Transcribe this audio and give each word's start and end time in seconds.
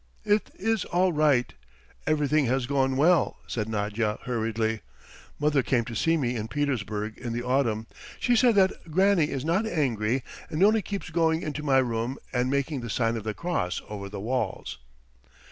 "It 0.25 0.49
is 0.55 0.83
all 0.85 1.13
right, 1.13 1.53
everything 2.07 2.45
has 2.47 2.65
gone 2.65 2.97
well," 2.97 3.37
said 3.45 3.69
Nadya 3.69 4.17
hurriedly. 4.23 4.81
"Mother 5.37 5.61
came 5.61 5.85
to 5.85 5.95
see 5.95 6.17
me 6.17 6.35
in 6.35 6.47
Petersburg 6.47 7.19
in 7.19 7.33
the 7.33 7.43
autumn; 7.43 7.85
she 8.19 8.35
said 8.35 8.55
that 8.55 8.89
Granny 8.89 9.29
is 9.29 9.45
not 9.45 9.67
angry, 9.67 10.23
and 10.49 10.63
only 10.63 10.81
keeps 10.81 11.11
going 11.11 11.43
into 11.43 11.61
my 11.61 11.77
room 11.77 12.17
and 12.33 12.49
making 12.49 12.81
the 12.81 12.89
sign 12.89 13.15
of 13.15 13.23
the 13.23 13.35
cross 13.35 13.79
over 13.89 14.09
the 14.09 14.19
walls." 14.19 14.79